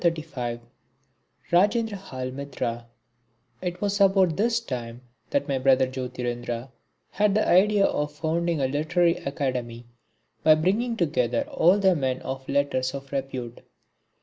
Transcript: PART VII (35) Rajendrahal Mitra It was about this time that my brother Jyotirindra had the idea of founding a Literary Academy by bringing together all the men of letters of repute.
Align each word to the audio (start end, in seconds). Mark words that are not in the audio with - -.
PART 0.01 0.15
VII 0.15 0.21
(35) 0.23 0.59
Rajendrahal 1.51 2.33
Mitra 2.33 2.87
It 3.61 3.79
was 3.81 4.01
about 4.01 4.35
this 4.35 4.59
time 4.59 5.01
that 5.29 5.47
my 5.47 5.59
brother 5.59 5.85
Jyotirindra 5.85 6.71
had 7.11 7.35
the 7.35 7.47
idea 7.47 7.85
of 7.85 8.11
founding 8.11 8.59
a 8.59 8.67
Literary 8.67 9.17
Academy 9.17 9.85
by 10.41 10.55
bringing 10.55 10.97
together 10.97 11.43
all 11.43 11.77
the 11.77 11.95
men 11.95 12.19
of 12.23 12.49
letters 12.49 12.95
of 12.95 13.11
repute. 13.11 13.61